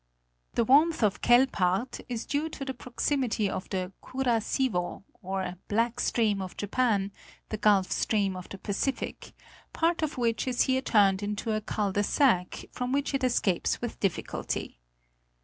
The 0.55 0.63
warmth 0.65 1.03
of 1.03 1.21
Quelpaert 1.21 2.01
is 2.09 2.25
due 2.25 2.49
to 2.49 2.65
the 2.65 2.73
proximity 2.73 3.47
of 3.47 3.69
the 3.69 3.91
Kura 4.01 4.39
siwo, 4.41 5.03
or 5.21 5.57
Black 5.67 5.99
Stream 5.99 6.41
of 6.41 6.57
Japan, 6.57 7.11
the 7.49 7.57
Gulf 7.57 7.91
Stream 7.91 8.35
of 8.35 8.49
the 8.49 8.57
Pacific, 8.57 9.31
part 9.73 10.01
of 10.01 10.17
which 10.17 10.47
is 10.47 10.63
here 10.63 10.81
turned 10.81 11.21
into 11.21 11.51
a 11.51 11.61
cul 11.61 11.91
de 11.91 12.01
sac, 12.01 12.65
from 12.71 12.91
which 12.91 13.13
it 13.13 13.23
escapes 13.23 13.79
with 13.79 13.99
difficulty. 13.99 14.79